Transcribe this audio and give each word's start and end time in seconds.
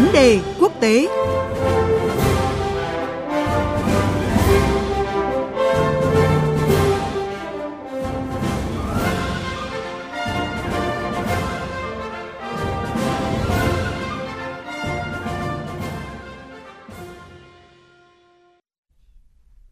Vấn 0.00 0.12
đề 0.12 0.38
quốc 0.60 0.72
tế. 0.80 1.06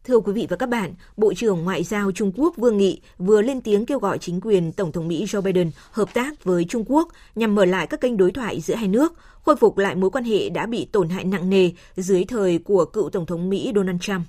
Thưa 0.09 0.21
quý 0.21 0.33
vị 0.33 0.47
và 0.51 0.57
các 0.57 0.69
bạn, 0.69 0.95
Bộ 1.17 1.35
trưởng 1.35 1.65
Ngoại 1.65 1.85
giao 1.85 2.13
Trung 2.13 2.33
Quốc 2.37 2.57
Vương 2.57 2.77
Nghị 2.79 3.01
vừa 3.19 3.43
lên 3.43 3.61
tiếng 3.61 3.87
kêu 3.87 3.99
gọi 3.99 4.19
chính 4.19 4.41
quyền 4.41 4.73
Tổng 4.73 4.93
thống 4.93 5.09
Mỹ 5.09 5.25
Joe 5.25 5.43
Biden 5.43 5.71
hợp 5.91 6.15
tác 6.15 6.45
với 6.45 6.65
Trung 6.65 6.85
Quốc 6.87 7.09
nhằm 7.35 7.55
mở 7.55 7.65
lại 7.65 7.87
các 7.87 8.01
kênh 8.01 8.17
đối 8.17 8.31
thoại 8.31 8.61
giữa 8.61 8.75
hai 8.75 8.89
nước, 8.89 9.13
khôi 9.43 9.57
phục 9.57 9.79
lại 9.79 9.95
mối 9.95 10.11
quan 10.11 10.25
hệ 10.25 10.49
đã 10.49 10.67
bị 10.67 10.85
tổn 10.85 11.09
hại 11.09 11.25
nặng 11.25 11.51
nề 11.51 11.71
dưới 11.97 12.25
thời 12.25 12.59
của 12.59 12.85
cựu 12.85 13.11
Tổng 13.11 13.27
thống 13.27 13.51
Mỹ 13.51 13.73
Donald 13.75 14.01
Trump. 14.01 14.23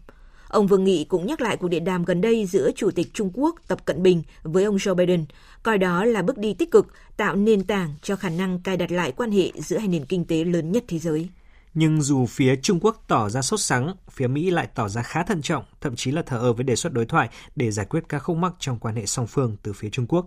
Ông 0.47 0.67
Vương 0.67 0.83
Nghị 0.83 1.03
cũng 1.03 1.25
nhắc 1.25 1.41
lại 1.41 1.57
cuộc 1.57 1.67
điện 1.67 1.85
đàm 1.85 2.05
gần 2.05 2.21
đây 2.21 2.45
giữa 2.45 2.71
Chủ 2.75 2.91
tịch 2.91 3.07
Trung 3.13 3.31
Quốc 3.33 3.55
Tập 3.67 3.85
Cận 3.85 4.03
Bình 4.03 4.23
với 4.43 4.63
ông 4.63 4.75
Joe 4.75 4.95
Biden, 4.95 5.25
coi 5.63 5.77
đó 5.77 6.05
là 6.05 6.21
bước 6.21 6.37
đi 6.37 6.53
tích 6.53 6.71
cực 6.71 6.87
tạo 7.17 7.35
nền 7.35 7.63
tảng 7.63 7.93
cho 8.01 8.15
khả 8.15 8.29
năng 8.29 8.59
cài 8.59 8.77
đặt 8.77 8.91
lại 8.91 9.11
quan 9.11 9.31
hệ 9.31 9.51
giữa 9.55 9.77
hai 9.77 9.87
nền 9.87 10.05
kinh 10.05 10.25
tế 10.25 10.43
lớn 10.43 10.71
nhất 10.71 10.83
thế 10.87 10.99
giới. 10.99 11.29
Nhưng 11.73 12.01
dù 12.01 12.25
phía 12.25 12.55
Trung 12.55 12.79
Quốc 12.81 13.03
tỏ 13.07 13.29
ra 13.29 13.41
sốt 13.41 13.59
sắng, 13.59 13.95
phía 14.11 14.27
Mỹ 14.27 14.51
lại 14.51 14.67
tỏ 14.75 14.89
ra 14.89 15.01
khá 15.01 15.23
thận 15.23 15.41
trọng, 15.41 15.63
thậm 15.81 15.95
chí 15.95 16.11
là 16.11 16.21
thờ 16.21 16.37
ơ 16.37 16.53
với 16.53 16.63
đề 16.63 16.75
xuất 16.75 16.93
đối 16.93 17.05
thoại 17.05 17.29
để 17.55 17.71
giải 17.71 17.85
quyết 17.85 18.03
các 18.09 18.19
khúc 18.19 18.37
mắc 18.37 18.53
trong 18.59 18.79
quan 18.79 18.95
hệ 18.95 19.05
song 19.05 19.27
phương 19.27 19.57
từ 19.63 19.73
phía 19.73 19.89
Trung 19.89 20.07
Quốc. 20.07 20.25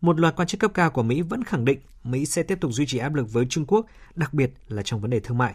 Một 0.00 0.20
loạt 0.20 0.36
quan 0.36 0.48
chức 0.48 0.60
cấp 0.60 0.70
cao 0.74 0.90
của 0.90 1.02
Mỹ 1.02 1.22
vẫn 1.22 1.44
khẳng 1.44 1.64
định 1.64 1.78
Mỹ 2.04 2.26
sẽ 2.26 2.42
tiếp 2.42 2.58
tục 2.60 2.72
duy 2.72 2.86
trì 2.86 2.98
áp 2.98 3.14
lực 3.14 3.32
với 3.32 3.46
Trung 3.46 3.66
Quốc, 3.66 3.86
đặc 4.14 4.34
biệt 4.34 4.52
là 4.68 4.82
trong 4.82 5.00
vấn 5.00 5.10
đề 5.10 5.20
thương 5.20 5.38
mại. 5.38 5.54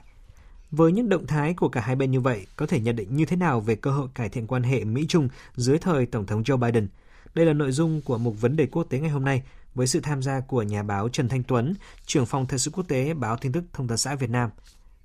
Với 0.72 0.92
những 0.92 1.10
động 1.10 1.28
thái 1.28 1.54
của 1.54 1.70
cả 1.70 1.82
hai 1.82 1.96
bên 1.96 2.12
như 2.12 2.20
vậy, 2.20 2.46
có 2.56 2.66
thể 2.66 2.80
nhận 2.80 2.96
định 2.96 3.16
như 3.16 3.26
thế 3.26 3.36
nào 3.36 3.62
về 3.62 3.76
cơ 3.76 3.92
hội 3.92 4.08
cải 4.16 4.30
thiện 4.30 4.48
quan 4.48 4.64
hệ 4.64 4.84
Mỹ-Trung 4.84 5.30
dưới 5.56 5.78
thời 5.78 6.06
Tổng 6.06 6.26
thống 6.26 6.44
Joe 6.44 6.58
Biden? 6.58 6.88
Đây 7.34 7.46
là 7.46 7.54
nội 7.54 7.72
dung 7.72 8.02
của 8.02 8.18
một 8.18 8.32
vấn 8.32 8.56
đề 8.56 8.66
quốc 8.66 8.84
tế 8.90 9.00
ngày 9.00 9.10
hôm 9.10 9.26
nay 9.26 9.44
với 9.76 9.88
sự 9.88 10.00
tham 10.00 10.22
gia 10.22 10.40
của 10.40 10.64
nhà 10.64 10.84
báo 10.84 11.10
Trần 11.10 11.30
Thanh 11.30 11.44
Tuấn, 11.44 11.74
trưởng 12.06 12.26
phòng 12.26 12.46
thời 12.48 12.60
sự 12.60 12.72
quốc 12.72 12.88
tế 12.88 13.14
báo 13.14 13.38
tin 13.38 13.52
tức 13.52 13.64
Thông 13.74 13.88
tấn 13.88 13.98
xã 13.98 14.16
Việt 14.16 14.30
Nam. 14.30 14.50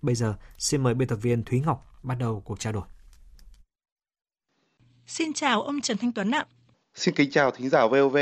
Bây 0.04 0.14
giờ, 0.14 0.34
xin 0.58 0.82
mời 0.82 0.94
biên 0.94 1.08
tập 1.08 1.18
viên 1.22 1.44
Thúy 1.44 1.60
Ngọc 1.60 2.00
bắt 2.02 2.14
đầu 2.18 2.42
cuộc 2.44 2.60
trao 2.60 2.72
đổi. 2.72 2.84
Xin 5.06 5.32
chào 5.32 5.62
ông 5.62 5.80
Trần 5.80 5.96
Thanh 5.96 6.12
Tuấn 6.12 6.30
ạ. 6.30 6.46
Xin 6.94 7.14
kính 7.14 7.30
chào 7.30 7.50
thính 7.50 7.68
giả 7.68 7.86
VOV. 7.86 8.16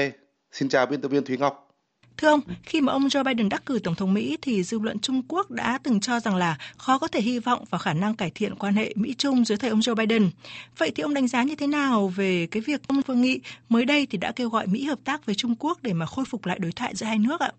Xin 0.53 0.69
chào 0.69 0.87
biên 0.87 1.01
tập 1.01 1.09
viên 1.09 1.25
Thúy 1.25 1.37
Ngọc. 1.37 1.69
Thưa 2.17 2.29
ông, 2.29 2.41
khi 2.63 2.81
mà 2.81 2.93
ông 2.93 3.07
Joe 3.07 3.25
Biden 3.25 3.49
đắc 3.49 3.63
cử 3.67 3.79
Tổng 3.85 3.95
thống 3.95 4.15
Mỹ 4.15 4.39
thì 4.43 4.63
dư 4.63 4.79
luận 4.79 4.99
Trung 4.99 5.23
Quốc 5.29 5.51
đã 5.51 5.79
từng 5.83 6.01
cho 6.01 6.21
rằng 6.21 6.37
là 6.37 6.59
khó 6.77 6.99
có 6.99 7.09
thể 7.09 7.21
hy 7.21 7.39
vọng 7.39 7.65
vào 7.71 7.79
khả 7.79 7.95
năng 7.95 8.17
cải 8.17 8.31
thiện 8.35 8.55
quan 8.55 8.75
hệ 8.75 8.93
Mỹ-Trung 8.97 9.45
dưới 9.45 9.59
thời 9.59 9.71
ông 9.71 9.81
Joe 9.81 9.95
Biden. 9.95 10.31
Vậy 10.79 10.93
thì 10.95 11.03
ông 11.03 11.15
đánh 11.15 11.29
giá 11.29 11.43
như 11.43 11.55
thế 11.55 11.67
nào 11.67 12.09
về 12.09 12.47
cái 12.51 12.63
việc 12.67 12.89
ông 12.89 13.01
Vương 13.07 13.23
Nghị 13.23 13.41
mới 13.69 13.85
đây 13.85 14.07
thì 14.07 14.19
đã 14.19 14.33
kêu 14.33 14.49
gọi 14.49 14.67
Mỹ 14.67 14.85
hợp 14.85 14.99
tác 15.05 15.27
với 15.27 15.35
Trung 15.35 15.55
Quốc 15.59 15.79
để 15.83 15.93
mà 15.93 16.07
khôi 16.07 16.25
phục 16.25 16.47
lại 16.47 16.59
đối 16.59 16.73
thoại 16.73 16.95
giữa 16.95 17.07
hai 17.07 17.19
nước 17.19 17.41
ạ? 17.41 17.53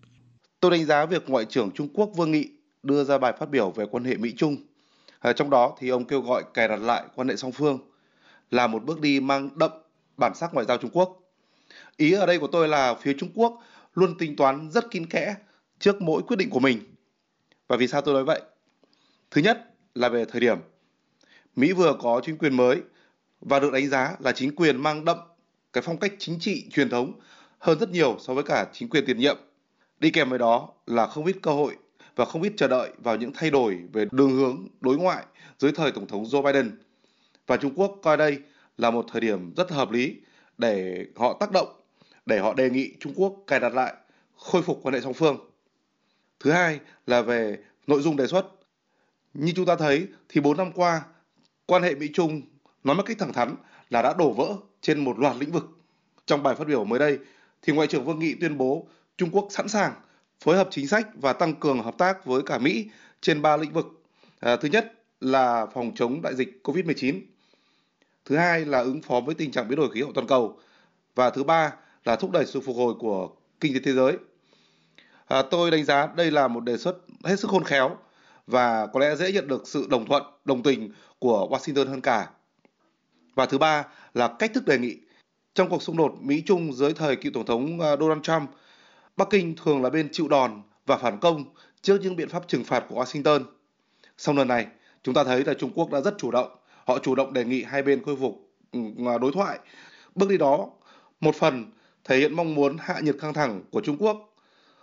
Tôi 0.60 0.70
đánh 0.70 0.84
giá 0.84 1.06
việc 1.06 1.30
Ngoại 1.30 1.44
trưởng 1.44 1.70
Trung 1.70 1.88
Quốc 1.94 2.10
Vương 2.16 2.30
Nghị 2.30 2.48
đưa 2.84 3.04
ra 3.04 3.18
bài 3.18 3.32
phát 3.38 3.50
biểu 3.50 3.70
về 3.70 3.86
quan 3.90 4.04
hệ 4.04 4.16
Mỹ-Trung. 4.16 4.56
À, 4.56 5.30
ờ, 5.30 5.32
trong 5.32 5.50
đó 5.50 5.76
thì 5.78 5.88
ông 5.88 6.04
kêu 6.04 6.20
gọi 6.20 6.44
cài 6.54 6.68
đặt 6.68 6.76
lại 6.76 7.04
quan 7.14 7.28
hệ 7.28 7.36
song 7.36 7.52
phương 7.52 7.78
là 8.50 8.66
một 8.66 8.84
bước 8.84 9.00
đi 9.00 9.20
mang 9.20 9.58
đậm 9.58 9.70
bản 10.16 10.34
sắc 10.34 10.54
ngoại 10.54 10.66
giao 10.66 10.76
Trung 10.76 10.90
Quốc. 10.90 11.20
Ý 11.96 12.12
ở 12.12 12.26
đây 12.26 12.38
của 12.38 12.46
tôi 12.46 12.68
là 12.68 12.94
phía 12.94 13.14
Trung 13.18 13.30
Quốc 13.34 13.62
luôn 13.94 14.18
tính 14.18 14.36
toán 14.36 14.70
rất 14.70 14.90
kín 14.90 15.06
kẽ 15.06 15.34
trước 15.78 16.02
mỗi 16.02 16.22
quyết 16.22 16.36
định 16.36 16.50
của 16.50 16.60
mình. 16.60 16.80
Và 17.68 17.76
vì 17.76 17.86
sao 17.86 18.00
tôi 18.00 18.14
nói 18.14 18.24
vậy? 18.24 18.42
Thứ 19.30 19.40
nhất 19.40 19.70
là 19.94 20.08
về 20.08 20.24
thời 20.24 20.40
điểm. 20.40 20.58
Mỹ 21.56 21.72
vừa 21.72 21.96
có 22.00 22.20
chính 22.24 22.38
quyền 22.38 22.56
mới 22.56 22.82
và 23.40 23.60
được 23.60 23.72
đánh 23.72 23.88
giá 23.88 24.16
là 24.18 24.32
chính 24.32 24.56
quyền 24.56 24.82
mang 24.82 25.04
đậm 25.04 25.18
cái 25.72 25.82
phong 25.82 25.98
cách 25.98 26.12
chính 26.18 26.40
trị 26.40 26.68
truyền 26.70 26.88
thống 26.88 27.12
hơn 27.58 27.78
rất 27.78 27.90
nhiều 27.90 28.16
so 28.20 28.34
với 28.34 28.44
cả 28.44 28.66
chính 28.72 28.88
quyền 28.88 29.04
tiền 29.06 29.18
nhiệm. 29.18 29.36
Đi 30.00 30.10
kèm 30.10 30.30
với 30.30 30.38
đó 30.38 30.68
là 30.86 31.06
không 31.06 31.26
ít 31.26 31.36
cơ 31.42 31.50
hội 31.50 31.76
và 32.16 32.24
không 32.24 32.42
ít 32.42 32.52
chờ 32.56 32.68
đợi 32.68 32.90
vào 32.98 33.16
những 33.16 33.32
thay 33.34 33.50
đổi 33.50 33.78
về 33.92 34.06
đường 34.10 34.30
hướng 34.30 34.68
đối 34.80 34.96
ngoại 34.96 35.24
dưới 35.58 35.72
thời 35.72 35.92
Tổng 35.92 36.06
thống 36.06 36.24
Joe 36.24 36.42
Biden. 36.42 36.78
Và 37.46 37.56
Trung 37.56 37.72
Quốc 37.76 37.98
coi 38.02 38.16
đây 38.16 38.38
là 38.78 38.90
một 38.90 39.06
thời 39.12 39.20
điểm 39.20 39.54
rất 39.56 39.70
hợp 39.70 39.90
lý 39.90 40.16
để 40.58 41.06
họ 41.16 41.36
tác 41.40 41.52
động, 41.52 41.68
để 42.26 42.38
họ 42.38 42.54
đề 42.54 42.70
nghị 42.70 42.92
Trung 43.00 43.12
Quốc 43.16 43.34
cài 43.46 43.60
đặt 43.60 43.74
lại, 43.74 43.94
khôi 44.36 44.62
phục 44.62 44.80
quan 44.82 44.94
hệ 44.94 45.00
song 45.00 45.14
phương. 45.14 45.36
Thứ 46.40 46.50
hai 46.50 46.80
là 47.06 47.22
về 47.22 47.58
nội 47.86 48.02
dung 48.02 48.16
đề 48.16 48.26
xuất. 48.26 48.46
Như 49.34 49.52
chúng 49.56 49.66
ta 49.66 49.76
thấy 49.76 50.06
thì 50.28 50.40
4 50.40 50.56
năm 50.56 50.72
qua, 50.72 51.02
quan 51.66 51.82
hệ 51.82 51.94
Mỹ-Trung 51.94 52.42
nói 52.84 52.96
một 52.96 53.02
cách 53.06 53.16
thẳng 53.20 53.32
thắn 53.32 53.54
là 53.90 54.02
đã 54.02 54.14
đổ 54.18 54.32
vỡ 54.32 54.54
trên 54.80 55.04
một 55.04 55.18
loạt 55.18 55.36
lĩnh 55.36 55.52
vực. 55.52 55.64
Trong 56.26 56.42
bài 56.42 56.54
phát 56.54 56.66
biểu 56.66 56.84
mới 56.84 56.98
đây, 56.98 57.18
thì 57.62 57.72
Ngoại 57.72 57.88
trưởng 57.88 58.04
Vương 58.04 58.18
Nghị 58.18 58.34
tuyên 58.34 58.58
bố 58.58 58.86
Trung 59.16 59.30
Quốc 59.32 59.48
sẵn 59.50 59.68
sàng 59.68 59.92
phối 60.44 60.56
hợp 60.56 60.68
chính 60.70 60.88
sách 60.88 61.08
và 61.14 61.32
tăng 61.32 61.54
cường 61.54 61.82
hợp 61.82 61.98
tác 61.98 62.24
với 62.24 62.42
cả 62.42 62.58
Mỹ 62.58 62.88
trên 63.20 63.42
ba 63.42 63.56
lĩnh 63.56 63.72
vực. 63.72 64.02
À, 64.40 64.56
thứ 64.56 64.68
nhất 64.68 64.92
là 65.20 65.66
phòng 65.74 65.92
chống 65.94 66.22
đại 66.22 66.34
dịch 66.34 66.60
COVID-19. 66.64 67.20
Thứ 68.24 68.36
hai 68.36 68.64
là 68.64 68.80
ứng 68.80 69.02
phó 69.02 69.20
với 69.20 69.34
tình 69.34 69.50
trạng 69.50 69.68
biến 69.68 69.78
đổi 69.78 69.90
khí 69.94 70.02
hậu 70.02 70.12
toàn 70.12 70.26
cầu. 70.26 70.58
Và 71.14 71.30
thứ 71.30 71.44
ba 71.44 71.72
là 72.04 72.16
thúc 72.16 72.30
đẩy 72.30 72.46
sự 72.46 72.60
phục 72.60 72.76
hồi 72.76 72.94
của 72.98 73.30
kinh 73.60 73.74
tế 73.74 73.80
thế 73.84 73.92
giới. 73.92 74.16
À, 75.26 75.42
tôi 75.50 75.70
đánh 75.70 75.84
giá 75.84 76.06
đây 76.16 76.30
là 76.30 76.48
một 76.48 76.60
đề 76.60 76.76
xuất 76.76 76.96
hết 77.24 77.40
sức 77.40 77.50
khôn 77.50 77.64
khéo 77.64 77.96
và 78.46 78.86
có 78.86 79.00
lẽ 79.00 79.16
dễ 79.16 79.32
nhận 79.32 79.48
được 79.48 79.68
sự 79.68 79.86
đồng 79.90 80.06
thuận, 80.06 80.22
đồng 80.44 80.62
tình 80.62 80.92
của 81.18 81.48
Washington 81.50 81.88
hơn 81.88 82.00
cả. 82.00 82.28
Và 83.34 83.46
thứ 83.46 83.58
ba 83.58 83.84
là 84.14 84.28
cách 84.38 84.50
thức 84.54 84.66
đề 84.66 84.78
nghị. 84.78 84.96
Trong 85.54 85.68
cuộc 85.68 85.82
xung 85.82 85.96
đột 85.96 86.14
Mỹ-Trung 86.20 86.72
dưới 86.72 86.92
thời 86.92 87.16
cựu 87.16 87.32
Tổng 87.34 87.46
thống 87.46 87.80
à, 87.80 87.96
Donald 87.96 88.22
Trump, 88.22 88.50
Bắc 89.16 89.30
Kinh 89.30 89.54
thường 89.64 89.82
là 89.82 89.90
bên 89.90 90.08
chịu 90.12 90.28
đòn 90.28 90.62
và 90.86 90.96
phản 90.96 91.18
công 91.20 91.44
trước 91.82 91.98
những 92.02 92.16
biện 92.16 92.28
pháp 92.28 92.48
trừng 92.48 92.64
phạt 92.64 92.84
của 92.88 93.02
Washington. 93.02 93.40
Sau 94.18 94.34
lần 94.34 94.48
này, 94.48 94.66
chúng 95.02 95.14
ta 95.14 95.24
thấy 95.24 95.44
là 95.44 95.54
Trung 95.54 95.70
Quốc 95.74 95.90
đã 95.90 96.00
rất 96.00 96.14
chủ 96.18 96.30
động. 96.30 96.56
Họ 96.84 96.98
chủ 96.98 97.14
động 97.14 97.32
đề 97.32 97.44
nghị 97.44 97.62
hai 97.62 97.82
bên 97.82 98.04
khôi 98.04 98.16
phục 98.16 98.50
ừ, 98.72 98.80
đối 99.20 99.32
thoại. 99.32 99.58
Bước 100.14 100.28
đi 100.28 100.38
đó, 100.38 100.70
một 101.20 101.34
phần 101.34 101.70
thể 102.04 102.18
hiện 102.18 102.36
mong 102.36 102.54
muốn 102.54 102.76
hạ 102.80 103.00
nhiệt 103.00 103.16
căng 103.20 103.34
thẳng 103.34 103.62
của 103.70 103.80
Trung 103.80 103.96
Quốc. 103.98 104.34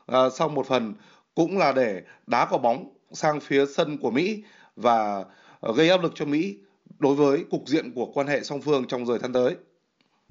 À, 0.06 0.30
sau 0.30 0.50
một 0.50 0.68
phần 0.68 0.94
cũng 1.36 1.58
là 1.58 1.72
để 1.72 2.02
đá 2.28 2.46
quả 2.46 2.58
bóng 2.58 2.94
sang 3.12 3.40
phía 3.40 3.66
sân 3.66 3.98
của 3.98 4.12
Mỹ 4.12 4.44
và 4.76 5.26
ờ, 5.60 5.74
gây 5.74 5.90
áp 5.90 6.04
lực 6.04 6.12
cho 6.16 6.26
Mỹ 6.26 6.58
đối 7.00 7.16
với 7.16 7.46
cục 7.52 7.68
diện 7.68 7.92
của 7.96 8.06
quan 8.06 8.28
hệ 8.28 8.44
song 8.44 8.62
phương 8.62 8.88
trong 8.88 9.06
thời 9.06 9.20
gian 9.20 9.34
tới. 9.34 9.56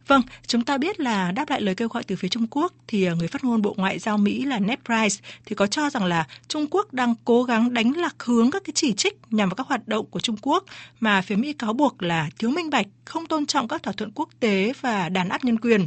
Vâng, 0.06 0.22
chúng 0.46 0.64
ta 0.64 0.78
biết 0.78 1.00
là 1.00 1.32
đáp 1.32 1.50
lại 1.50 1.60
lời 1.60 1.74
kêu 1.74 1.88
gọi 1.88 2.04
từ 2.04 2.16
phía 2.16 2.28
Trung 2.28 2.46
Quốc 2.50 2.72
thì 2.86 3.04
à, 3.04 3.14
người 3.14 3.28
phát 3.28 3.44
ngôn 3.44 3.62
Bộ 3.62 3.74
Ngoại 3.76 3.98
giao 3.98 4.18
Mỹ 4.18 4.44
là 4.44 4.58
Ned 4.58 4.78
Price 4.84 5.28
thì 5.44 5.54
có 5.54 5.66
cho 5.66 5.90
rằng 5.90 6.04
là 6.04 6.26
Trung 6.48 6.66
Quốc 6.70 6.92
đang 6.92 7.14
cố 7.24 7.42
gắng 7.42 7.74
đánh 7.74 7.96
lạc 7.96 8.22
hướng 8.22 8.50
các 8.50 8.62
cái 8.64 8.72
chỉ 8.74 8.92
trích 8.92 9.18
nhằm 9.30 9.48
vào 9.48 9.54
các 9.54 9.66
hoạt 9.66 9.88
động 9.88 10.06
của 10.10 10.20
Trung 10.20 10.36
Quốc 10.42 10.64
mà 11.00 11.22
phía 11.22 11.36
Mỹ 11.36 11.52
cáo 11.52 11.72
buộc 11.72 12.02
là 12.02 12.30
thiếu 12.38 12.50
minh 12.50 12.70
bạch, 12.70 12.86
không 13.04 13.26
tôn 13.26 13.46
trọng 13.46 13.68
các 13.68 13.82
thỏa 13.82 13.92
thuận 13.92 14.10
quốc 14.14 14.28
tế 14.40 14.72
và 14.80 15.08
đàn 15.08 15.28
áp 15.28 15.44
nhân 15.44 15.58
quyền. 15.58 15.86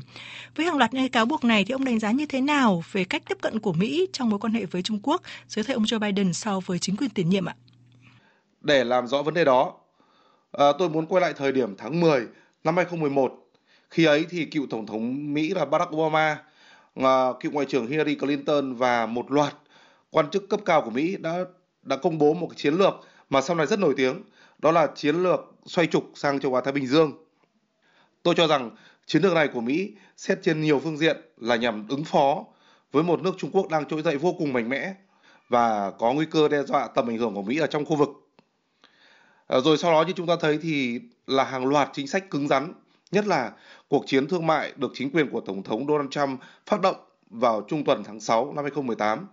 Với 0.55 0.65
hàng 0.65 0.77
loạt 0.77 0.93
những 0.93 1.09
cáo 1.09 1.25
buộc 1.25 1.43
này 1.43 1.65
thì 1.65 1.71
ông 1.71 1.85
đánh 1.85 1.99
giá 1.99 2.11
như 2.11 2.25
thế 2.25 2.41
nào 2.41 2.83
về 2.91 3.03
cách 3.03 3.23
tiếp 3.29 3.37
cận 3.41 3.59
của 3.59 3.73
Mỹ 3.73 4.07
trong 4.13 4.29
mối 4.29 4.39
quan 4.39 4.53
hệ 4.53 4.65
với 4.65 4.81
Trung 4.81 4.99
Quốc 5.03 5.21
dưới 5.47 5.63
thời 5.63 5.73
ông 5.73 5.83
Joe 5.83 5.99
Biden 5.99 6.33
so 6.33 6.59
với 6.59 6.79
chính 6.79 6.97
quyền 6.97 7.09
tiền 7.09 7.29
nhiệm 7.29 7.45
ạ? 7.45 7.55
Để 8.61 8.83
làm 8.83 9.07
rõ 9.07 9.21
vấn 9.21 9.33
đề 9.33 9.45
đó, 9.45 9.73
à, 10.51 10.65
tôi 10.79 10.89
muốn 10.89 11.05
quay 11.05 11.21
lại 11.21 11.33
thời 11.37 11.51
điểm 11.51 11.75
tháng 11.77 11.99
10 11.99 12.27
năm 12.63 12.75
2011 12.77 13.42
khi 13.93 14.05
ấy 14.05 14.25
thì 14.29 14.45
cựu 14.45 14.65
tổng 14.69 14.85
thống 14.85 15.33
Mỹ 15.33 15.49
là 15.49 15.65
Barack 15.65 15.95
Obama, 15.95 16.41
ờ, 16.95 17.33
cựu 17.39 17.51
ngoại 17.51 17.65
trưởng 17.69 17.87
Hillary 17.87 18.15
Clinton 18.15 18.73
và 18.73 19.05
một 19.05 19.31
loạt 19.31 19.55
quan 20.09 20.29
chức 20.29 20.49
cấp 20.49 20.59
cao 20.65 20.81
của 20.81 20.89
Mỹ 20.89 21.17
đã 21.19 21.45
đã 21.81 21.95
công 21.95 22.17
bố 22.17 22.33
một 22.33 22.47
chiến 22.55 22.73
lược 22.73 22.93
mà 23.29 23.41
sau 23.41 23.55
này 23.55 23.65
rất 23.65 23.79
nổi 23.79 23.93
tiếng, 23.97 24.23
đó 24.59 24.71
là 24.71 24.87
chiến 24.95 25.23
lược 25.23 25.39
xoay 25.65 25.87
trục 25.87 26.11
sang 26.15 26.39
châu 26.39 26.55
Á 26.55 26.61
Thái 26.61 26.73
Bình 26.73 26.87
Dương. 26.87 27.11
Tôi 28.23 28.33
cho 28.37 28.47
rằng 28.47 28.69
chiến 29.05 29.21
lược 29.21 29.33
này 29.33 29.47
của 29.47 29.61
Mỹ 29.61 29.91
xét 30.17 30.39
trên 30.43 30.61
nhiều 30.61 30.79
phương 30.79 30.97
diện 30.97 31.17
là 31.37 31.55
nhằm 31.55 31.87
ứng 31.89 32.03
phó 32.03 32.45
với 32.91 33.03
một 33.03 33.21
nước 33.21 33.35
Trung 33.37 33.51
Quốc 33.53 33.69
đang 33.69 33.85
trỗi 33.85 34.01
dậy 34.01 34.17
vô 34.17 34.35
cùng 34.39 34.53
mạnh 34.53 34.69
mẽ 34.69 34.93
và 35.49 35.91
có 35.91 36.13
nguy 36.13 36.25
cơ 36.25 36.47
đe 36.47 36.63
dọa 36.63 36.87
tầm 36.87 37.09
ảnh 37.09 37.17
hưởng 37.17 37.35
của 37.35 37.41
Mỹ 37.41 37.57
ở 37.57 37.67
trong 37.67 37.85
khu 37.85 37.95
vực. 37.95 38.09
Ờ, 39.47 39.61
rồi 39.61 39.77
sau 39.77 39.91
đó 39.91 40.03
như 40.07 40.13
chúng 40.15 40.27
ta 40.27 40.35
thấy 40.39 40.59
thì 40.61 40.99
là 41.27 41.43
hàng 41.43 41.65
loạt 41.65 41.89
chính 41.93 42.07
sách 42.07 42.29
cứng 42.29 42.47
rắn 42.47 42.73
Nhất 43.13 43.27
là 43.27 43.51
cuộc 43.87 44.03
chiến 44.07 44.27
thương 44.27 44.47
mại 44.47 44.73
được 44.75 44.91
chính 44.93 45.11
quyền 45.11 45.29
của 45.29 45.41
Tổng 45.41 45.63
thống 45.63 45.87
Donald 45.87 46.09
Trump 46.09 46.39
phát 46.65 46.81
động 46.81 46.95
vào 47.29 47.65
trung 47.67 47.83
tuần 47.83 48.03
tháng 48.03 48.19
6 48.19 48.53
năm 48.55 48.63
2018. 48.63 49.27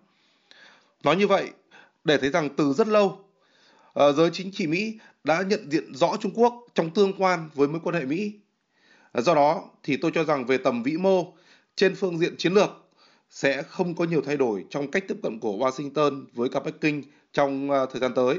Nói 1.05 1.17
như 1.17 1.27
vậy, 1.27 1.51
để 2.05 2.19
thấy 2.19 2.31
rằng 2.31 2.49
từ 2.57 2.73
rất 2.73 2.89
lâu, 2.89 3.25
ờ, 3.93 4.13
giới 4.13 4.31
chính 4.33 4.53
trị 4.53 4.67
Mỹ 4.67 4.99
đã 5.25 5.43
nhận 5.43 5.71
diện 5.71 5.95
rõ 5.95 6.17
Trung 6.21 6.33
Quốc 6.35 6.67
trong 6.75 6.91
tương 6.91 7.13
quan 7.19 7.51
với 7.55 7.69
mối 7.69 7.81
quan 7.85 7.95
hệ 7.95 8.05
Mỹ. 8.05 8.33
Ờ, 9.13 9.21
do 9.23 9.35
đó 9.35 9.65
thì 9.83 9.97
tôi 9.97 10.11
cho 10.15 10.25
rằng 10.25 10.47
về 10.47 10.59
tầm 10.59 10.83
vĩ 10.83 10.97
mô, 10.97 11.33
trên 11.77 11.95
phương 11.95 12.19
diện 12.19 12.37
chiến 12.37 12.53
lược 12.53 12.71
sẽ 13.31 13.63
không 13.63 13.95
có 13.95 14.05
nhiều 14.05 14.23
thay 14.27 14.37
đổi 14.37 14.65
trong 14.71 14.91
cách 14.91 15.05
tiếp 15.09 15.17
cận 15.23 15.41
của 15.41 15.53
Washington 15.53 16.25
với 16.35 16.49
cả 16.49 16.61
Bắc 16.61 16.81
Kinh 16.81 17.03
trong 17.33 17.71
ờ, 17.71 17.87
thời 17.87 18.01
gian 18.01 18.15
tới. 18.15 18.39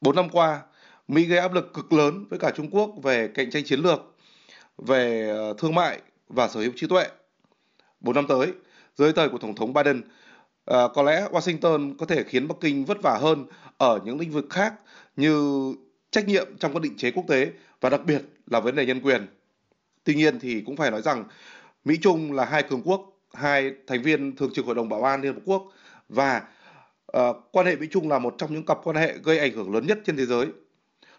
Bốn 0.00 0.16
năm 0.16 0.28
qua, 0.30 0.62
Mỹ 1.08 1.24
gây 1.24 1.38
áp 1.38 1.52
lực 1.52 1.74
cực 1.74 1.92
lớn 1.92 2.24
với 2.30 2.38
cả 2.38 2.50
Trung 2.56 2.70
Quốc 2.70 2.90
về 3.02 3.28
cạnh 3.34 3.50
tranh 3.50 3.64
chiến 3.64 3.80
lược, 3.80 4.13
về 4.78 5.28
ờ, 5.28 5.54
thương 5.58 5.74
mại 5.74 6.00
và 6.28 6.48
sở 6.48 6.60
hữu 6.60 6.72
trí 6.76 6.86
tuệ. 6.86 7.06
Bốn 8.00 8.14
năm 8.14 8.26
tới, 8.28 8.52
dưới 8.96 9.12
thời 9.12 9.28
của 9.28 9.38
Tổng 9.38 9.54
thống 9.54 9.72
Biden, 9.72 10.02
ờ, 10.64 10.88
có 10.88 11.02
lẽ 11.02 11.28
Washington 11.30 11.94
có 11.98 12.06
thể 12.06 12.24
khiến 12.24 12.48
Bắc 12.48 12.54
Kinh 12.60 12.84
vất 12.84 13.02
vả 13.02 13.18
hơn 13.20 13.46
ở 13.78 14.00
những 14.04 14.20
lĩnh 14.20 14.30
vực 14.30 14.46
khác 14.50 14.74
như 15.16 15.74
trách 16.10 16.28
nhiệm 16.28 16.56
trong 16.58 16.72
các 16.72 16.82
định 16.82 16.96
chế 16.96 17.10
quốc 17.10 17.24
tế 17.28 17.50
và 17.80 17.90
đặc 17.90 18.00
biệt 18.06 18.22
là 18.46 18.60
vấn 18.60 18.76
đề 18.76 18.86
nhân 18.86 19.00
quyền. 19.00 19.26
Tuy 20.04 20.14
nhiên 20.14 20.40
thì 20.40 20.62
cũng 20.66 20.76
phải 20.76 20.90
nói 20.90 21.02
rằng 21.02 21.24
Mỹ 21.84 21.98
Trung 22.02 22.32
là 22.32 22.44
hai 22.44 22.62
cường 22.62 22.82
quốc, 22.84 23.20
hai 23.34 23.72
thành 23.86 24.02
viên 24.02 24.36
thường 24.36 24.50
trực 24.54 24.66
Hội 24.66 24.74
đồng 24.74 24.88
Bảo 24.88 25.02
an 25.02 25.22
Liên 25.22 25.34
Hợp 25.34 25.40
Quốc 25.44 25.72
và 26.08 26.42
uh, 27.18 27.36
quan 27.52 27.66
hệ 27.66 27.76
Mỹ 27.76 27.86
Trung 27.90 28.08
là 28.08 28.18
một 28.18 28.34
trong 28.38 28.54
những 28.54 28.66
cặp 28.66 28.78
quan 28.84 28.96
hệ 28.96 29.14
gây 29.24 29.38
ảnh 29.38 29.52
hưởng 29.52 29.74
lớn 29.74 29.86
nhất 29.86 29.98
trên 30.06 30.16
thế 30.16 30.26
giới. 30.26 30.46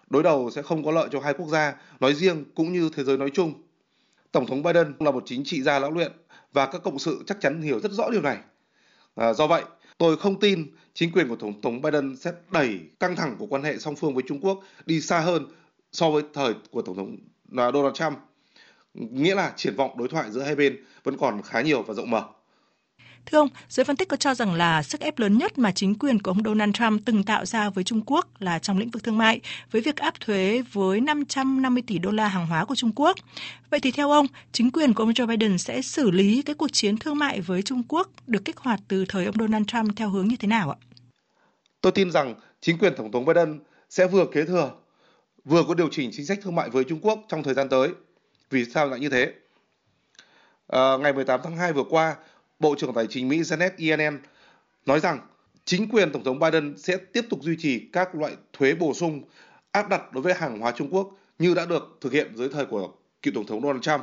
Đối 0.10 0.24
đầu 0.24 0.50
sẽ 0.52 0.62
không 0.62 0.86
có 0.86 0.92
lợi 0.92 1.10
cho 1.12 1.20
hai 1.20 1.34
quốc 1.34 1.48
gia 1.48 1.76
nói 2.00 2.14
riêng 2.14 2.46
cũng 2.56 2.74
như 2.74 2.90
thế 2.96 3.04
giới 3.04 3.18
nói 3.18 3.30
chung. 3.34 3.54
Tổng 4.32 4.46
thống 4.46 4.64
Biden 4.64 4.94
là 5.00 5.12
một 5.12 5.24
chính 5.26 5.44
trị 5.44 5.62
gia 5.62 5.80
lão 5.80 5.92
luyện 5.92 6.12
và 6.54 6.66
các 6.66 6.84
cộng 6.84 7.00
sự 7.00 7.24
chắc 7.28 7.38
chắn 7.42 7.62
hiểu 7.62 7.80
rất 7.80 7.92
rõ 7.92 8.10
điều 8.10 8.22
này. 8.22 8.38
À, 9.16 9.34
do 9.34 9.48
vậy, 9.48 9.64
tôi 9.98 10.18
không 10.18 10.40
tin 10.40 10.68
chính 10.94 11.12
quyền 11.12 11.30
của 11.30 11.36
Tổng 11.36 11.62
thống 11.62 11.82
Biden 11.82 12.16
sẽ 12.16 12.32
đẩy 12.52 12.80
căng 13.00 13.16
thẳng 13.16 13.36
của 13.40 13.46
quan 13.46 13.64
hệ 13.64 13.78
song 13.78 13.96
phương 13.96 14.14
với 14.14 14.24
Trung 14.28 14.40
Quốc 14.42 14.60
đi 14.86 15.02
xa 15.02 15.20
hơn 15.20 15.48
so 15.92 16.10
với 16.10 16.24
thời 16.34 16.54
của 16.72 16.82
Tổng 16.82 16.96
thống 16.96 17.18
à, 17.58 17.72
Donald 17.72 17.96
Trump. 17.96 18.18
Nghĩa 18.94 19.36
là 19.36 19.54
triển 19.56 19.76
vọng 19.76 19.98
đối 19.98 20.08
thoại 20.08 20.32
giữa 20.32 20.42
hai 20.42 20.56
bên 20.56 20.84
vẫn 21.04 21.18
còn 21.18 21.42
khá 21.42 21.62
nhiều 21.62 21.84
và 21.84 21.94
rộng 21.94 22.12
mở. 22.12 22.24
Thưa 23.26 23.38
ông, 23.38 23.50
giới 23.70 23.84
phân 23.84 23.96
tích 23.96 24.08
có 24.08 24.18
cho 24.18 24.36
rằng 24.36 24.54
là 24.54 24.84
sức 24.84 25.02
ép 25.02 25.20
lớn 25.20 25.38
nhất 25.38 25.58
mà 25.58 25.72
chính 25.72 25.96
quyền 25.96 26.22
của 26.22 26.32
ông 26.32 26.44
Donald 26.44 26.74
Trump 26.74 27.02
từng 27.06 27.24
tạo 27.24 27.46
ra 27.46 27.70
với 27.70 27.84
Trung 27.84 28.02
Quốc 28.06 28.28
là 28.40 28.60
trong 28.60 28.78
lĩnh 28.78 28.90
vực 28.90 29.04
thương 29.04 29.18
mại, 29.18 29.42
với 29.72 29.82
việc 29.82 29.96
áp 29.96 30.20
thuế 30.20 30.64
với 30.74 31.02
550 31.02 31.84
tỷ 31.88 31.98
đô 31.98 32.12
la 32.12 32.28
hàng 32.28 32.48
hóa 32.48 32.66
của 32.66 32.76
Trung 32.76 32.92
Quốc. 32.96 33.18
Vậy 33.70 33.80
thì 33.80 33.92
theo 33.92 34.12
ông, 34.12 34.28
chính 34.52 34.72
quyền 34.72 34.94
của 34.94 35.04
ông 35.04 35.12
Joe 35.12 35.28
Biden 35.28 35.58
sẽ 35.58 35.82
xử 35.82 36.12
lý 36.12 36.42
cái 36.42 36.56
cuộc 36.56 36.68
chiến 36.74 36.98
thương 36.98 37.18
mại 37.20 37.42
với 37.42 37.62
Trung 37.62 37.84
Quốc 37.88 38.10
được 38.28 38.46
kích 38.46 38.58
hoạt 38.58 38.80
từ 38.88 39.06
thời 39.10 39.26
ông 39.26 39.36
Donald 39.40 39.66
Trump 39.68 39.96
theo 39.96 40.10
hướng 40.10 40.28
như 40.28 40.36
thế 40.40 40.48
nào 40.48 40.70
ạ? 40.70 40.78
Tôi 41.82 41.92
tin 41.92 42.12
rằng 42.12 42.36
chính 42.62 42.78
quyền 42.78 42.94
Tổng 42.98 43.12
thống 43.12 43.26
Biden 43.26 43.60
sẽ 43.90 44.08
vừa 44.08 44.26
kế 44.26 44.46
thừa, 44.46 44.72
vừa 45.46 45.64
có 45.68 45.74
điều 45.74 45.90
chỉnh 45.92 46.10
chính 46.14 46.26
sách 46.26 46.40
thương 46.44 46.56
mại 46.56 46.70
với 46.70 46.84
Trung 46.84 47.00
Quốc 47.02 47.20
trong 47.28 47.44
thời 47.44 47.54
gian 47.54 47.70
tới. 47.70 47.90
Vì 48.50 48.66
sao 48.66 48.88
lại 48.88 49.00
như 49.00 49.10
thế? 49.10 49.34
À, 50.68 50.98
ngày 50.98 51.14
18 51.14 51.40
tháng 51.44 51.58
2 51.58 51.74
vừa 51.74 51.84
qua, 51.90 52.16
Bộ 52.60 52.76
trưởng 52.78 52.94
Tài 52.94 53.08
chính 53.10 53.30
Mỹ 53.30 53.40
Janet 53.40 53.70
Yellen 53.78 54.20
nói 54.86 55.00
rằng 55.00 55.20
chính 55.66 55.90
quyền 55.90 56.12
Tổng 56.12 56.24
thống 56.24 56.40
Biden 56.40 56.78
sẽ 56.78 56.98
tiếp 56.98 57.26
tục 57.30 57.40
duy 57.44 57.56
trì 57.60 57.80
các 57.94 58.16
loại 58.16 58.34
thuế 58.54 58.74
bổ 58.74 58.94
sung 58.94 59.22
áp 59.72 59.90
đặt 59.90 60.14
đối 60.14 60.24
với 60.24 60.34
hàng 60.34 60.60
hóa 60.60 60.72
Trung 60.72 60.90
Quốc 60.92 61.18
như 61.40 61.54
đã 61.54 61.66
được 61.66 61.98
thực 62.02 62.14
hiện 62.14 62.32
dưới 62.36 62.50
thời 62.50 62.66
của 62.66 62.92
cựu 63.22 63.34
Tổng 63.34 63.46
thống 63.46 63.62
Donald 63.62 63.82
Trump. 63.82 64.02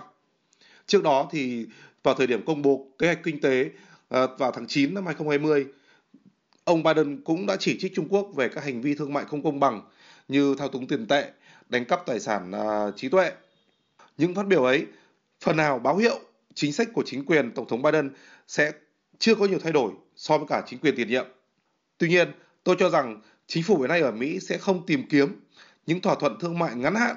Trước 0.87 1.03
đó 1.03 1.29
thì 1.33 1.67
vào 2.03 2.15
thời 2.15 2.27
điểm 2.27 2.45
công 2.47 2.63
bố 2.63 2.87
kế 2.99 3.07
hoạch 3.07 3.23
kinh 3.23 3.41
tế 3.41 3.71
ờ, 4.09 4.37
vào 4.39 4.53
tháng 4.53 4.67
9 4.67 4.95
năm 4.95 5.07
2020, 5.07 5.67
ông 6.65 6.83
Biden 6.83 7.23
cũng 7.25 7.47
đã 7.47 7.57
chỉ 7.57 7.79
trích 7.79 7.93
Trung 7.95 8.09
Quốc 8.09 8.31
về 8.37 8.49
các 8.49 8.65
hành 8.65 8.81
vi 8.81 8.95
thương 8.95 9.13
mại 9.13 9.25
không 9.25 9.43
công 9.43 9.61
bằng 9.61 9.83
như 10.29 10.55
thao 10.59 10.69
túng 10.69 10.87
tiền 10.87 11.07
tệ, 11.07 11.31
đánh 11.69 11.85
cắp 11.85 12.07
tài 12.07 12.21
sản 12.21 12.53
ờ, 12.53 12.93
trí 12.97 13.09
tuệ. 13.09 13.33
Những 14.19 14.35
phát 14.35 14.47
biểu 14.47 14.65
ấy 14.65 14.87
phần 15.41 15.57
nào 15.57 15.79
báo 15.79 15.97
hiệu 15.97 16.21
chính 16.55 16.73
sách 16.73 16.89
của 16.93 17.03
chính 17.07 17.25
quyền 17.25 17.51
Tổng 17.55 17.69
thống 17.69 17.83
Biden 17.83 18.11
sẽ 18.49 18.73
chưa 19.19 19.35
có 19.35 19.47
nhiều 19.47 19.59
thay 19.59 19.73
đổi 19.73 19.93
so 20.17 20.39
với 20.39 20.47
cả 20.49 20.63
chính 20.67 20.79
quyền 20.79 20.97
tiền 20.97 21.09
nhiệm. 21.09 21.27
Tuy 21.99 22.09
nhiên, 22.09 22.33
tôi 22.65 22.77
cho 22.79 22.91
rằng 22.91 23.21
chính 23.47 23.63
phủ 23.63 23.79
hiện 23.79 23.89
nay 23.89 24.01
ở 24.01 24.11
Mỹ 24.11 24.41
sẽ 24.41 24.59
không 24.59 24.87
tìm 24.87 25.07
kiếm 25.09 25.41
những 25.87 26.01
thỏa 26.01 26.15
thuận 26.15 26.39
thương 26.41 26.59
mại 26.59 26.75
ngắn 26.77 26.95
hạn 26.95 27.17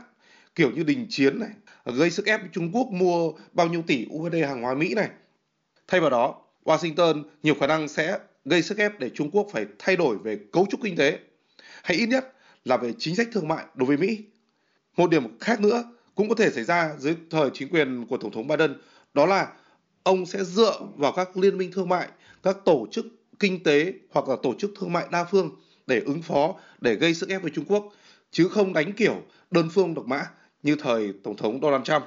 kiểu 0.56 0.72
như 0.72 0.84
đình 0.84 1.06
chiến 1.10 1.40
này, 1.40 1.50
gây 1.86 2.12
sức 2.12 2.26
ép 2.26 2.42
Trung 2.52 2.72
Quốc 2.72 2.88
mua 2.92 3.32
bao 3.54 3.68
nhiêu 3.68 3.84
tỷ 3.88 4.08
USD 4.14 4.36
hàng 4.48 4.62
hóa 4.62 4.74
Mỹ 4.74 4.94
này. 4.94 5.10
Thay 5.88 6.02
vào 6.02 6.10
đó, 6.10 6.42
Washington 6.64 7.24
nhiều 7.44 7.56
khả 7.60 7.68
năng 7.68 7.88
sẽ 7.88 8.20
gây 8.46 8.62
sức 8.62 8.78
ép 8.78 9.00
để 9.00 9.10
Trung 9.10 9.32
Quốc 9.32 9.48
phải 9.52 9.66
thay 9.80 9.96
đổi 9.96 10.18
về 10.18 10.40
cấu 10.52 10.66
trúc 10.70 10.80
kinh 10.84 10.96
tế, 10.96 11.20
hay 11.84 11.98
ít 11.98 12.06
nhất 12.06 12.34
là 12.66 12.78
về 12.78 12.94
chính 12.98 13.16
sách 13.16 13.28
thương 13.32 13.48
mại 13.48 13.66
đối 13.76 13.88
với 13.88 13.98
Mỹ. 13.98 14.24
Một 14.98 15.10
điểm 15.10 15.40
khác 15.40 15.62
nữa 15.62 15.84
cũng 16.16 16.30
có 16.30 16.36
thể 16.36 16.52
xảy 16.52 16.64
ra 16.64 16.96
dưới 17.00 17.16
thời 17.30 17.50
chính 17.54 17.70
quyền 17.70 18.06
của 18.06 18.18
Tổng 18.18 18.32
thống 18.32 18.48
Biden 18.48 18.78
đó 19.16 19.26
là 19.26 19.52
ông 20.04 20.26
sẽ 20.26 20.44
dựa 20.44 20.80
vào 20.98 21.12
các 21.12 21.38
liên 21.38 21.58
minh 21.58 21.72
thương 21.72 21.90
mại, 21.90 22.08
các 22.44 22.58
tổ 22.66 22.88
chức 22.92 23.06
kinh 23.40 23.64
tế 23.64 23.94
hoặc 24.12 24.30
là 24.30 24.36
tổ 24.44 24.54
chức 24.60 24.72
thương 24.80 24.94
mại 24.94 25.06
đa 25.12 25.24
phương 25.24 25.50
để 25.88 26.02
ứng 26.06 26.22
phó, 26.22 26.56
để 26.82 26.96
gây 26.96 27.14
sức 27.14 27.30
ép 27.30 27.42
với 27.42 27.52
Trung 27.56 27.66
Quốc, 27.68 27.94
chứ 28.32 28.48
không 28.48 28.74
đánh 28.74 28.94
kiểu 28.94 29.22
đơn 29.52 29.70
phương 29.74 29.94
độc 29.94 30.06
mã 30.06 30.26
như 30.64 30.76
thời 30.80 31.14
Tổng 31.24 31.38
thống 31.38 31.60
Donald 31.62 31.84
Trump. 31.84 32.04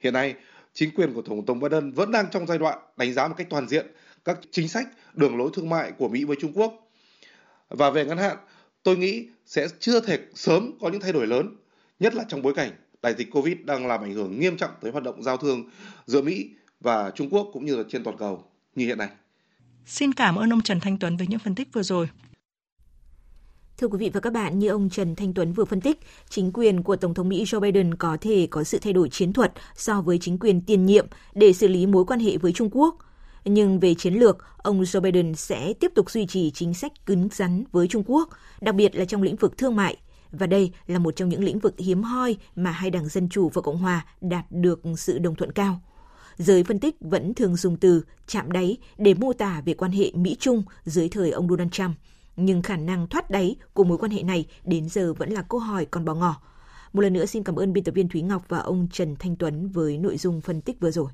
Hiện 0.00 0.12
nay, 0.12 0.34
chính 0.72 0.90
quyền 0.94 1.14
của 1.14 1.22
Tổng 1.22 1.46
thống 1.46 1.60
Biden 1.60 1.92
vẫn 1.92 2.12
đang 2.12 2.26
trong 2.30 2.46
giai 2.46 2.58
đoạn 2.58 2.78
đánh 2.96 3.12
giá 3.12 3.28
một 3.28 3.34
cách 3.36 3.46
toàn 3.50 3.68
diện 3.68 3.86
các 4.24 4.38
chính 4.50 4.68
sách 4.68 4.88
đường 5.14 5.36
lối 5.38 5.50
thương 5.54 5.70
mại 5.70 5.92
của 5.92 6.08
Mỹ 6.08 6.24
với 6.24 6.36
Trung 6.40 6.52
Quốc. 6.54 6.90
Và 7.68 7.90
về 7.90 8.04
ngắn 8.04 8.18
hạn, 8.18 8.36
tôi 8.82 8.96
nghĩ 8.96 9.28
sẽ 9.46 9.66
chưa 9.78 10.00
thể 10.00 10.18
sớm 10.34 10.72
có 10.80 10.88
những 10.88 11.00
thay 11.00 11.12
đổi 11.12 11.26
lớn, 11.26 11.56
nhất 11.98 12.14
là 12.14 12.24
trong 12.28 12.42
bối 12.42 12.54
cảnh 12.54 12.70
đại 13.04 13.14
dịch 13.18 13.30
Covid 13.32 13.56
đang 13.64 13.86
làm 13.86 14.00
ảnh 14.00 14.14
hưởng 14.14 14.40
nghiêm 14.40 14.56
trọng 14.56 14.70
tới 14.80 14.92
hoạt 14.92 15.04
động 15.04 15.22
giao 15.22 15.36
thương 15.36 15.64
giữa 16.06 16.22
Mỹ 16.22 16.50
và 16.80 17.10
Trung 17.10 17.28
Quốc 17.30 17.50
cũng 17.52 17.64
như 17.64 17.76
là 17.76 17.82
trên 17.88 18.04
toàn 18.04 18.16
cầu 18.16 18.44
như 18.74 18.86
hiện 18.86 18.98
nay. 18.98 19.08
Xin 19.86 20.12
cảm 20.12 20.36
ơn 20.36 20.52
ông 20.52 20.60
Trần 20.60 20.80
Thanh 20.80 20.98
Tuấn 20.98 21.16
với 21.16 21.26
những 21.26 21.38
phân 21.38 21.54
tích 21.54 21.68
vừa 21.72 21.82
rồi. 21.82 22.08
Thưa 23.78 23.88
quý 23.88 23.98
vị 23.98 24.10
và 24.14 24.20
các 24.20 24.32
bạn, 24.32 24.58
như 24.58 24.68
ông 24.68 24.90
Trần 24.90 25.14
Thanh 25.14 25.34
Tuấn 25.34 25.52
vừa 25.52 25.64
phân 25.64 25.80
tích, 25.80 25.98
chính 26.28 26.52
quyền 26.52 26.82
của 26.82 26.96
Tổng 26.96 27.14
thống 27.14 27.28
Mỹ 27.28 27.44
Joe 27.44 27.60
Biden 27.60 27.94
có 27.94 28.16
thể 28.20 28.48
có 28.50 28.64
sự 28.64 28.78
thay 28.78 28.92
đổi 28.92 29.08
chiến 29.08 29.32
thuật 29.32 29.52
so 29.76 30.00
với 30.00 30.18
chính 30.20 30.38
quyền 30.38 30.60
tiền 30.60 30.86
nhiệm 30.86 31.06
để 31.34 31.52
xử 31.52 31.68
lý 31.68 31.86
mối 31.86 32.04
quan 32.04 32.20
hệ 32.20 32.36
với 32.36 32.52
Trung 32.52 32.68
Quốc. 32.72 32.98
Nhưng 33.44 33.80
về 33.80 33.94
chiến 33.94 34.14
lược, 34.14 34.38
ông 34.56 34.82
Joe 34.82 35.00
Biden 35.00 35.34
sẽ 35.34 35.72
tiếp 35.80 35.92
tục 35.94 36.10
duy 36.10 36.26
trì 36.26 36.50
chính 36.50 36.74
sách 36.74 37.06
cứng 37.06 37.28
rắn 37.32 37.64
với 37.72 37.88
Trung 37.88 38.02
Quốc, 38.06 38.28
đặc 38.60 38.74
biệt 38.74 38.96
là 38.96 39.04
trong 39.04 39.22
lĩnh 39.22 39.36
vực 39.36 39.58
thương 39.58 39.76
mại, 39.76 39.96
và 40.38 40.46
đây 40.46 40.72
là 40.86 40.98
một 40.98 41.16
trong 41.16 41.28
những 41.28 41.44
lĩnh 41.44 41.58
vực 41.58 41.74
hiếm 41.78 42.02
hoi 42.02 42.36
mà 42.56 42.70
hai 42.70 42.90
đảng 42.90 43.08
Dân 43.08 43.28
Chủ 43.28 43.48
và 43.48 43.62
Cộng 43.62 43.78
Hòa 43.78 44.06
đạt 44.20 44.44
được 44.50 44.82
sự 44.96 45.18
đồng 45.18 45.34
thuận 45.34 45.52
cao. 45.52 45.80
Giới 46.36 46.64
phân 46.64 46.78
tích 46.78 46.96
vẫn 47.00 47.34
thường 47.34 47.56
dùng 47.56 47.76
từ 47.76 48.04
chạm 48.26 48.52
đáy 48.52 48.76
để 48.98 49.14
mô 49.14 49.32
tả 49.32 49.62
về 49.64 49.74
quan 49.74 49.92
hệ 49.92 50.10
Mỹ-Trung 50.14 50.62
dưới 50.84 51.08
thời 51.08 51.30
ông 51.30 51.48
Donald 51.48 51.70
Trump. 51.70 51.96
Nhưng 52.36 52.62
khả 52.62 52.76
năng 52.76 53.08
thoát 53.08 53.30
đáy 53.30 53.56
của 53.72 53.84
mối 53.84 53.98
quan 53.98 54.10
hệ 54.10 54.22
này 54.22 54.46
đến 54.64 54.88
giờ 54.88 55.14
vẫn 55.14 55.30
là 55.32 55.42
câu 55.42 55.60
hỏi 55.60 55.84
còn 55.84 56.04
bỏ 56.04 56.14
ngỏ. 56.14 56.40
Một 56.92 57.00
lần 57.00 57.12
nữa 57.12 57.26
xin 57.26 57.42
cảm 57.42 57.56
ơn 57.56 57.72
biên 57.72 57.84
tập 57.84 57.92
viên 57.92 58.08
Thúy 58.08 58.22
Ngọc 58.22 58.44
và 58.48 58.58
ông 58.58 58.88
Trần 58.92 59.16
Thanh 59.16 59.36
Tuấn 59.36 59.68
với 59.68 59.98
nội 59.98 60.16
dung 60.16 60.40
phân 60.40 60.60
tích 60.60 60.80
vừa 60.80 60.90
rồi. 60.90 61.06